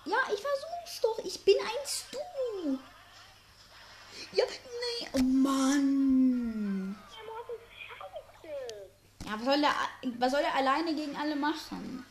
Ja, 0.05 0.17
ich 0.33 0.39
versuch's 0.41 1.01
doch. 1.01 1.19
Ich 1.25 1.43
bin 1.43 1.55
ein 1.59 1.85
Stu. 1.85 2.17
Ja, 4.31 4.45
nee. 4.45 5.07
Oh 5.13 5.23
Mann. 5.23 6.95
Ja, 9.25 9.33
was 9.37 9.43
soll, 9.43 9.59
der, 9.59 9.75
was 10.19 10.31
soll 10.31 10.41
der 10.41 10.55
alleine 10.55 10.95
gegen 10.95 11.15
alle 11.17 11.35
machen? 11.35 12.05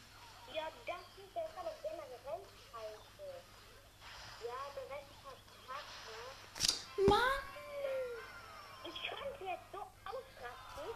Ja, 0.54 0.64
das 0.86 0.96
ist 1.16 1.34
der 1.34 1.48
Fall, 1.48 1.64
auf 1.64 1.80
der 1.82 1.92
man 1.92 2.04
rennt 2.26 2.44
scheiße. 2.70 3.24
Ja, 4.44 4.58
der 4.76 4.86
Rest 4.94 5.16
verkackt, 5.24 5.96
ne? 6.95 6.95
Mann. 7.08 7.42
Ich 8.84 8.98
könnte 9.08 9.44
jetzt 9.44 9.72
so 9.72 9.80
ausrasten. 10.04 10.88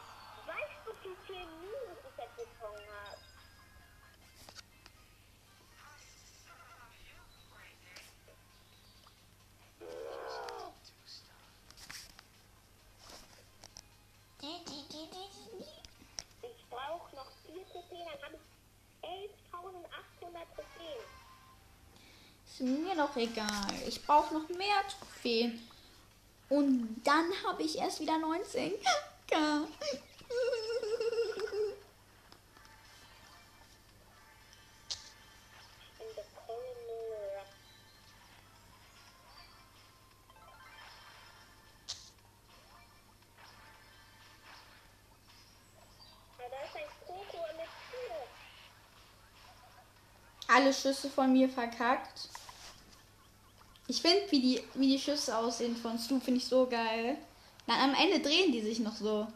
Weißt 0.47 0.81
du, 0.85 0.91
wie 1.03 1.17
viel 1.27 1.47
Minus 1.47 1.99
ich 1.99 2.17
jetzt 2.19 2.37
bekommen 2.37 2.87
habe? 3.05 3.19
Ich 16.43 16.65
brauche 16.71 17.15
noch 17.17 17.31
4 17.47 17.67
Trophäen, 17.69 18.07
dann 18.13 18.23
habe 18.23 18.37
ich 18.37 19.09
11.800 19.09 20.47
Trophäen. 20.55 21.05
Ist 22.47 22.61
mir 22.61 22.97
doch 22.97 23.17
egal. 23.17 23.75
Ich 23.87 24.05
brauche 24.05 24.35
noch 24.35 24.49
mehr 24.49 24.83
Trophäen. 24.99 25.69
Und 26.51 27.01
dann 27.05 27.31
habe 27.47 27.63
ich 27.63 27.79
erst 27.79 28.01
wieder 28.01 28.19
19. 28.19 28.73
K. 29.29 29.37
In 29.37 29.67
the 36.17 36.23
corner. 36.35 37.45
Ja, 46.37 46.49
da 46.51 46.57
ist 46.65 46.75
ein 46.75 46.91
Koko 47.07 47.47
mit 47.57 47.71
Tür. 47.93 48.27
Alle 50.49 50.73
Schüsse 50.75 51.09
von 51.09 51.33
mir 51.33 51.49
verkackt. 51.49 52.29
Ich 53.91 54.01
finde, 54.01 54.23
wie 54.31 54.41
die, 54.41 54.63
wie 54.75 54.93
die 54.93 54.99
Schüsse 55.01 55.37
aussehen 55.37 55.75
von 55.75 55.99
Stu, 55.99 56.21
finde 56.21 56.39
ich 56.39 56.47
so 56.47 56.65
geil. 56.65 57.19
Dann 57.67 57.91
am 57.91 57.95
Ende 58.01 58.21
drehen 58.21 58.53
die 58.53 58.61
sich 58.61 58.79
noch 58.79 58.95
so. 58.95 59.27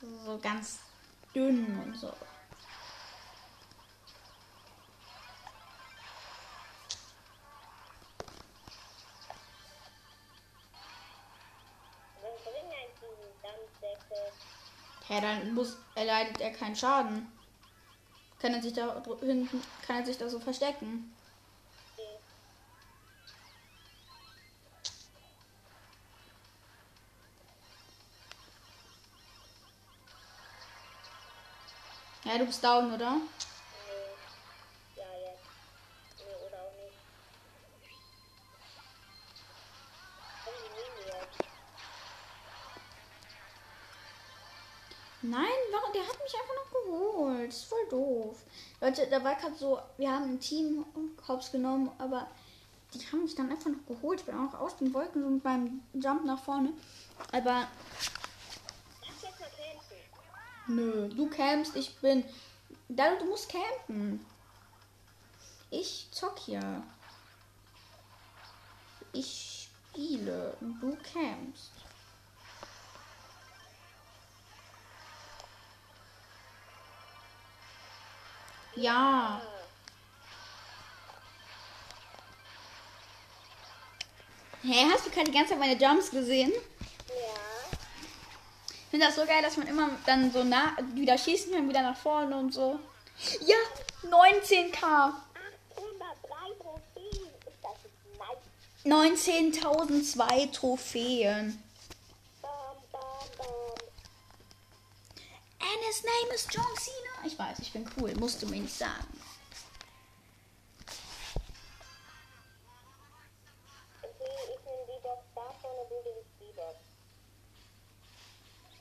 So 0.00 0.36
ganz 0.42 0.80
dünn 1.32 1.78
und 1.78 1.96
so. 1.96 2.12
Hä, 15.06 15.20
dann 15.20 15.54
muss, 15.54 15.76
erleidet 15.94 16.40
er 16.40 16.50
keinen 16.50 16.74
Schaden. 16.74 17.43
Kann 18.44 18.52
er 18.52 18.60
sich 18.60 18.74
da 18.74 19.02
hinten, 19.20 19.62
kann 19.86 19.96
er 19.96 20.04
sich 20.04 20.18
da 20.18 20.28
so 20.28 20.38
verstecken. 20.38 21.10
Ja, 32.24 32.36
du 32.36 32.44
bist 32.44 32.62
down, 32.62 32.92
oder? 32.92 33.16
Der 45.94 46.02
hat 46.02 46.18
mich 46.22 46.34
einfach 46.34 46.54
noch 46.56 46.82
geholt. 46.82 47.48
Das 47.48 47.56
ist 47.56 47.64
voll 47.64 47.86
doof. 47.88 48.36
Leute, 48.80 49.06
da 49.06 49.22
war 49.22 49.36
gerade 49.36 49.54
so, 49.54 49.78
wir 49.96 50.10
haben 50.10 50.24
ein 50.24 50.40
Team 50.40 50.84
Hops 51.28 51.52
genommen, 51.52 51.90
aber 51.98 52.28
die 52.92 53.00
haben 53.10 53.22
mich 53.22 53.34
dann 53.34 53.50
einfach 53.50 53.70
noch 53.70 53.86
geholt. 53.86 54.20
Ich 54.20 54.26
bin 54.26 54.36
auch 54.36 54.54
aus 54.54 54.76
den 54.76 54.92
Wolken 54.92 55.22
so 55.22 55.44
meinem 55.44 55.82
Jump 55.92 56.24
nach 56.24 56.42
vorne. 56.42 56.72
Aber 57.32 57.68
nö, 60.66 61.08
du 61.08 61.28
campst, 61.28 61.76
ich 61.76 61.96
bin. 61.98 62.24
Da 62.88 63.14
du 63.16 63.26
musst 63.26 63.50
campen. 63.50 64.24
Ich 65.70 66.08
zock 66.10 66.38
hier. 66.38 66.82
Ich 69.12 69.70
spiele 69.92 70.56
du 70.60 70.96
campst. 70.96 71.83
Ja. 78.76 79.40
Hä, 84.62 84.86
hast 84.90 85.06
du 85.06 85.10
gerade 85.10 85.30
die 85.30 85.36
ganze 85.36 85.50
Zeit 85.50 85.58
meine 85.58 85.80
Jumps 85.80 86.10
gesehen? 86.10 86.52
Ja. 87.08 87.78
Ich 88.70 88.90
finde 88.90 89.06
das 89.06 89.16
so 89.16 89.26
geil, 89.26 89.42
dass 89.42 89.56
man 89.56 89.66
immer 89.66 89.90
dann 90.06 90.32
so 90.32 90.42
nah 90.42 90.76
wieder 90.94 91.18
schießen 91.18 91.52
kann, 91.52 91.68
wieder 91.68 91.82
nach 91.82 91.96
vorne 91.96 92.36
und 92.36 92.52
so. 92.52 92.78
Ja, 93.40 93.56
19k. 94.04 94.72
803 94.74 95.12
Trophäen. 96.60 97.28
Ist 97.46 97.60
das 97.62 97.78
nicht 97.84 98.18
nice? 98.18 99.24
19.002 99.24 100.52
Trophäen. 100.52 101.62
Bam, 102.40 102.50
bam, 102.90 103.00
bam. 103.36 103.46
And 105.74 105.82
his 105.82 106.04
name 106.04 106.32
is 106.32 106.46
John 106.46 106.76
Cena. 106.76 107.26
Ich 107.26 107.36
weiß, 107.36 107.58
ich 107.58 107.72
bin 107.72 107.84
cool. 107.96 108.14
Musst 108.14 108.40
du 108.40 108.46
mir 108.46 108.60
nicht 108.60 108.76
sagen. 108.76 109.08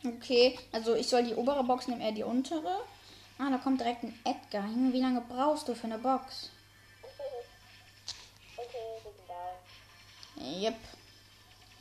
Okay, 0.06 0.60
also 0.72 0.96
ich 0.96 1.08
soll 1.08 1.24
die 1.24 1.34
obere 1.34 1.64
Box 1.64 1.88
nehmen, 1.88 2.02
er 2.02 2.12
die 2.12 2.24
untere. 2.24 2.84
Ah, 3.40 3.50
da 3.50 3.58
kommt 3.58 3.80
direkt 3.80 4.04
ein 4.04 4.20
Edgar. 4.24 4.66
Wie 4.66 5.02
lange 5.02 5.22
brauchst 5.22 5.68
du 5.68 5.76
für 5.76 5.86
eine 5.86 5.98
Box? 5.98 6.52
Okay. 8.58 10.66
Yep. 10.66 10.76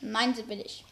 Nein, 0.01 0.33
sie 0.33 0.47
will 0.47 0.61
ich. 0.61 0.83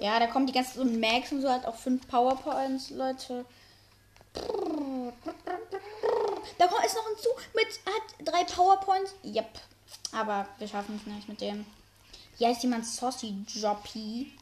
Ja, 0.00 0.18
da 0.20 0.26
kommt 0.26 0.48
die 0.48 0.52
ganze 0.52 0.74
so 0.74 0.82
ein 0.82 1.00
Max 1.00 1.32
und 1.32 1.42
so 1.42 1.50
hat 1.50 1.66
auch 1.66 1.74
fünf 1.74 2.06
Powerpoints, 2.08 2.90
Leute. 2.90 3.44
Da 6.58 6.66
kommt 6.66 6.84
ist 6.84 6.94
noch 6.94 7.06
ein 7.06 7.16
Zug 7.16 7.42
mit 7.54 7.66
hat 7.86 8.02
drei 8.24 8.44
Powerpoints. 8.44 9.14
Yep. 9.24 9.60
Aber 10.12 10.46
wir 10.58 10.68
schaffen 10.68 11.00
es 11.00 11.06
nicht 11.12 11.28
mit 11.28 11.40
dem. 11.40 11.66
Hier 12.36 12.48
heißt 12.48 12.62
jemand 12.62 12.86
Saucy 12.86 13.44
Joppy. 13.48 14.32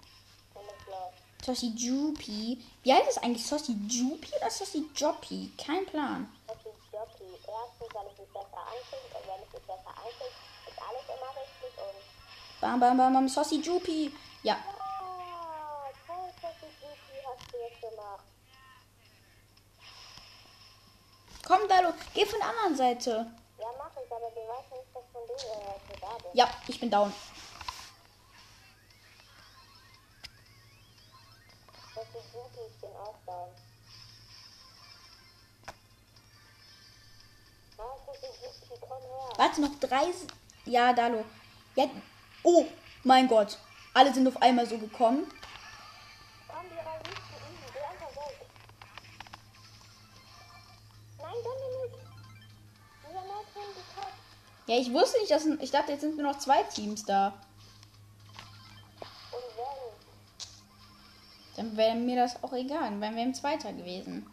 Saucy 1.45 1.73
Joopy. 1.77 2.63
Wie 2.83 2.93
heißt 2.93 3.09
es 3.09 3.19
eigentlich? 3.19 3.47
Saucy 3.47 3.77
Joopy 3.89 4.29
oder 4.39 4.51
Saucy 4.51 4.87
Joppy? 4.95 5.53
Kein 5.57 5.87
Plan. 5.87 6.29
Ist 6.49 6.65
Jockey. 6.93 7.25
Erstens, 7.47 7.95
weil 7.95 8.07
es 8.11 8.17
sich 8.17 8.27
besser 8.33 8.63
anfühlt 8.67 9.15
und 9.15 9.29
wenn 9.29 9.43
es 9.45 9.53
sich 9.53 9.61
besser 9.61 9.95
anfühlt, 9.95 10.35
ist 10.69 10.79
alles 10.83 11.07
immer 11.07 11.31
richtig 11.41 11.73
und. 11.79 12.61
Bam, 12.61 12.81
bam, 12.81 12.97
bam, 12.97 13.13
bam. 13.13 13.29
Saucy 13.29 13.61
Joopy. 13.61 14.13
Ja. 14.43 14.59
Gemacht. 17.81 18.25
Komm, 21.47 21.69
Dalo. 21.69 21.93
Geh 22.15 22.27
von 22.27 22.39
der 22.39 22.49
anderen 22.49 22.77
Seite. 22.77 23.11
Ja, 23.59 23.67
mach 23.79 23.91
ich, 23.93 24.13
aber 24.13 24.31
du 24.31 24.41
weißt 24.41 24.73
nicht, 24.73 24.95
dass 24.95 25.05
von 25.13 25.23
dir 25.27 25.35
äh, 25.35 25.95
du 25.95 26.01
da 26.01 26.15
bist. 26.17 26.35
Ja, 26.35 26.49
ich 26.67 26.81
bin 26.81 26.91
down. 26.91 27.13
Jockey, 31.95 32.19
Jockey, 32.35 32.61
ich 32.69 32.81
bin 32.81 32.91
auch 32.91 33.15
her. 33.27 33.49
Warte, 39.37 39.61
noch 39.61 39.81
drei. 39.81 40.13
Ja, 40.65 40.93
Dalo. 40.93 41.25
Ja. 41.75 41.91
Oh, 42.43 42.67
mein 43.05 43.29
Gott. 43.29 43.59
Alle 43.95 44.13
sind 44.13 44.27
auf 44.27 44.41
einmal 44.43 44.67
so 44.67 44.79
gekommen. 44.79 45.31
Ja, 54.67 54.77
ich 54.79 54.93
wusste 54.93 55.19
nicht, 55.21 55.31
dass. 55.31 55.47
Ich 55.61 55.71
dachte, 55.71 55.93
jetzt 55.93 56.01
sind 56.01 56.17
nur 56.17 56.33
noch 56.33 56.39
zwei 56.39 56.63
Teams 56.65 57.05
da. 57.05 57.35
Dann 61.57 61.77
wäre 61.77 61.95
mir 61.95 62.17
das 62.17 62.43
auch 62.43 62.53
egal. 62.53 62.83
Dann 62.83 63.01
wären 63.01 63.17
wir 63.17 63.23
im 63.23 63.35
Zweiter 63.35 63.73
gewesen. 63.73 64.27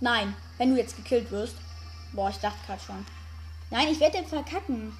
Nein. 0.00 0.36
Wenn 0.58 0.70
du 0.70 0.76
jetzt 0.76 0.96
gekillt 0.96 1.30
wirst. 1.30 1.56
Boah, 2.12 2.30
ich 2.30 2.38
dachte 2.38 2.58
gerade 2.66 2.82
schon. 2.82 3.06
Nein, 3.70 3.88
ich 3.88 4.00
werde 4.00 4.18
den 4.18 4.26
verkacken. 4.26 4.96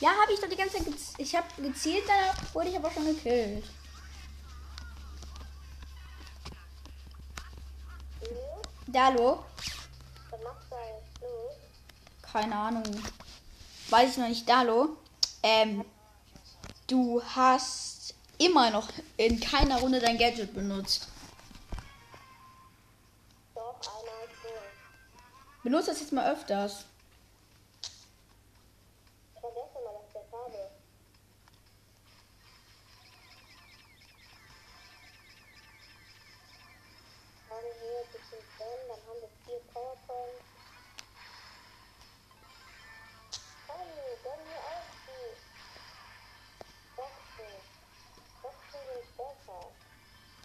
Ja, 0.00 0.10
habe 0.10 0.32
ich 0.32 0.40
doch 0.40 0.48
die 0.48 0.56
ganze 0.56 0.76
Zeit 0.76 0.86
gez 0.86 1.12
Ich 1.18 1.34
habe 1.34 1.46
gezielt, 1.60 2.04
da 2.06 2.54
wurde 2.54 2.68
ich 2.68 2.76
aber 2.76 2.90
schon 2.90 3.06
gekillt. 3.06 3.64
Schluss. 9.16 9.38
Keine 12.32 12.56
Ahnung. 12.56 12.84
Weiß 13.90 14.10
ich 14.10 14.16
noch 14.18 14.28
nicht, 14.28 14.48
Dalo. 14.48 14.96
Ähm, 15.42 15.84
du 16.86 17.22
hast 17.22 17.95
immer 18.38 18.70
noch 18.70 18.88
in 19.16 19.40
keiner 19.40 19.78
Runde 19.78 20.00
dein 20.00 20.18
Gadget 20.18 20.54
benutzt. 20.54 21.08
Doch, 23.54 23.80
einmal 23.80 24.28
schon. 24.42 25.62
Benutzt 25.62 25.88
das 25.88 26.00
jetzt 26.00 26.12
mal 26.12 26.32
öfters. 26.32 26.84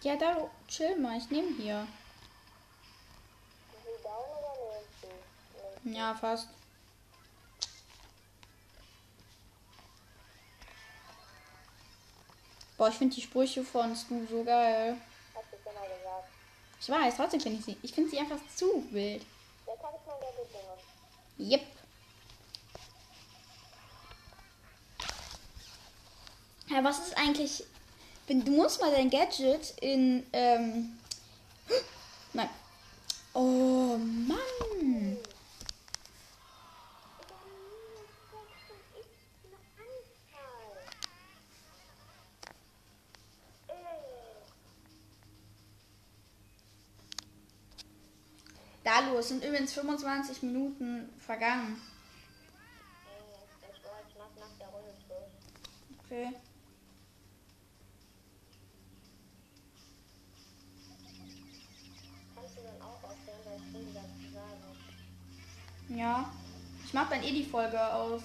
Ja, 0.04 0.16
Dalo, 0.16 0.50
chill 0.68 0.98
mal, 0.98 1.18
ich 1.18 1.30
nehme 1.30 1.56
hier. 1.58 1.88
Ja, 5.84 6.16
fast. 6.16 6.48
Boah, 12.78 12.90
ich 12.90 12.96
finde 12.96 13.14
die 13.14 13.22
Sprüche 13.22 13.64
von 13.64 13.96
Stu 13.96 14.26
so 14.28 14.44
geil. 14.44 14.98
ich 16.80 16.90
weiß, 16.90 17.16
trotzdem 17.16 17.40
finde 17.40 17.60
ich 17.60 17.66
sie. 17.66 17.78
Ich 17.84 17.94
finde 17.94 18.10
sie 18.10 18.18
einfach 18.18 18.40
zu 18.56 18.84
wild. 18.92 19.24
Yep. 21.38 21.62
Ja, 26.70 26.84
was 26.84 27.00
ist 27.00 27.18
eigentlich. 27.18 27.64
Wenn 28.28 28.46
du 28.46 28.52
musst 28.52 28.80
mal 28.82 28.92
dein 28.92 29.10
Gadget 29.10 29.74
in. 29.82 30.26
Ähm, 30.34 30.98
nein. 32.34 32.50
Oh 33.34 33.98
Mann. 33.98 35.18
Dalu, 48.84 49.18
es 49.20 49.28
sind 49.28 49.44
übrigens 49.44 49.74
25 49.74 50.42
Minuten 50.44 51.10
vergangen. 51.20 51.80
Okay. 56.04 56.34
Kannst 62.36 62.58
du 62.58 62.62
dann 62.64 62.82
auch 62.82 63.02
aufhören, 63.02 63.40
weil 63.46 63.60
ich 63.60 63.74
will 63.74 63.94
dazu 63.94 64.34
sagen. 64.34 64.76
Ja. 65.98 66.34
Ich 66.92 66.94
mach 66.94 67.10
dann 67.10 67.24
eh 67.24 67.32
die 67.32 67.46
Folge 67.46 67.82
aus. 67.94 68.22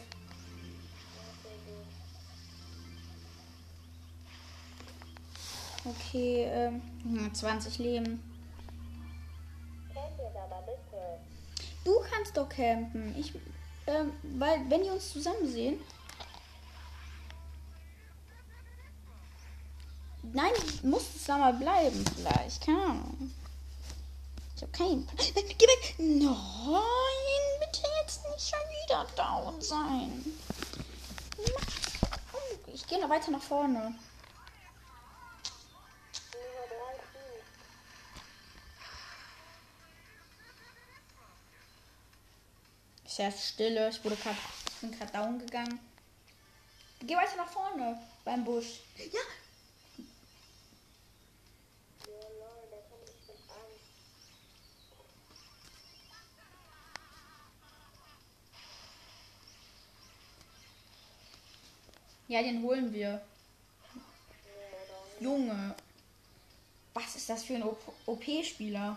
Okay, 5.85 6.49
ähm. 6.51 6.83
hm, 7.05 7.33
20 7.33 7.79
Leben. 7.79 8.21
Kennt 9.95 10.19
ihr 10.19 10.43
aber 10.43 10.63
bitte? 10.63 11.21
Du 11.85 11.95
kannst 12.11 12.37
doch 12.37 12.49
campen. 12.49 13.15
Ich. 13.17 13.33
Ähm, 13.87 14.11
weil, 14.37 14.69
wenn 14.69 14.83
die 14.83 14.91
uns 14.91 15.13
zusammen 15.13 15.47
sehen. 15.49 15.79
Nein, 20.33 20.51
muss 20.83 21.15
es 21.15 21.29
mal 21.29 21.53
bleiben, 21.53 22.05
vielleicht. 22.17 22.67
Keine 22.67 22.83
Ahnung. 22.83 23.33
Ich 24.57 24.63
habe 24.63 24.73
keinen. 24.73 25.07
Geh 25.17 25.67
weg! 25.67 25.95
Nein, 25.99 27.16
nicht 28.37 28.51
schon 28.51 28.61
wieder 28.85 29.07
down 29.17 29.61
sein. 29.63 30.25
Ich 32.67 32.87
gehe 32.87 33.01
noch 33.01 33.09
weiter 33.09 33.31
nach 33.31 33.43
vorne. 33.43 33.95
Ich 43.05 43.19
herrscht 43.19 43.39
Stille. 43.39 43.89
Ich 43.89 44.05
wurde 44.05 44.17
gerade 44.17 45.13
down 45.13 45.39
gegangen. 45.39 45.81
Geh 47.01 47.17
weiter 47.17 47.37
nach 47.37 47.49
vorne 47.49 47.99
beim 48.25 48.45
Busch. 48.45 48.81
Ja, 48.97 49.21
Ja, 62.29 62.43
den 62.43 62.63
holen 62.63 62.93
wir. 62.93 63.23
Junge. 65.21 65.75
Was 66.95 67.17
ist 67.17 67.29
das 67.29 67.45
für 67.45 67.55
ein 67.55 67.65
OP-Spieler? 68.07 68.97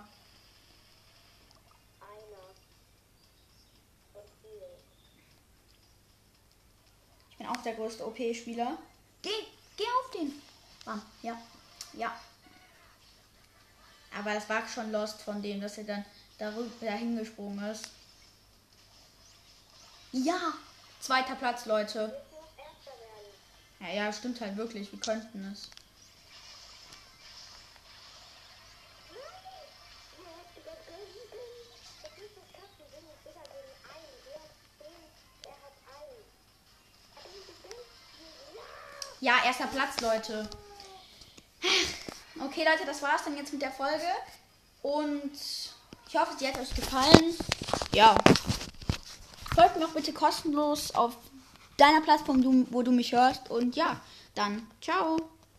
Ich 7.31 7.37
bin 7.37 7.47
auch 7.47 7.63
der 7.63 7.73
größte 7.75 8.05
OP-Spieler. 8.05 8.77
Geh, 9.21 9.29
geh 9.77 9.83
auf 9.83 10.11
den. 10.11 10.41
Ah, 10.85 10.99
ja, 11.21 11.39
ja. 11.93 12.19
Aber 14.17 14.33
das 14.33 14.49
war 14.49 14.67
schon 14.67 14.91
lost 14.91 15.21
von 15.21 15.41
dem, 15.41 15.61
dass 15.61 15.77
er 15.77 15.83
dann 15.83 16.05
darüber 16.37 16.85
dahin 16.85 17.17
gesprungen 17.17 17.63
ist. 17.69 17.89
Ja, 20.11 20.53
zweiter 20.99 21.35
Platz, 21.35 21.65
Leute. 21.65 22.28
Ja, 23.79 23.89
ja, 23.89 24.13
stimmt 24.13 24.41
halt 24.41 24.57
wirklich. 24.57 24.91
Wir 24.91 24.99
könnten 24.99 25.51
es. 25.51 25.69
Ja, 39.21 39.43
erster 39.45 39.67
Platz, 39.67 39.99
Leute. 39.99 40.49
Okay, 42.39 42.65
Leute, 42.65 42.85
das 42.85 43.01
war's 43.01 43.25
dann 43.25 43.35
jetzt 43.35 43.51
mit 43.51 43.61
der 43.61 43.71
Folge. 43.71 44.07
Und 44.81 45.33
ich 45.33 46.15
hoffe, 46.17 46.35
sie 46.37 46.47
hat 46.47 46.57
euch 46.57 46.73
gefallen. 46.73 47.35
Ja. 47.91 48.15
Folgt 49.53 49.77
mir 49.77 49.85
auch 49.85 49.93
bitte 49.93 50.13
kostenlos 50.13 50.91
auf 50.91 51.17
deiner 51.79 52.01
Plattform, 52.01 52.67
wo 52.71 52.81
du 52.81 52.91
mich 52.91 53.13
hörst. 53.13 53.49
Und 53.49 53.75
ja, 53.75 53.99
dann 54.35 54.63
ciao. 54.81 55.17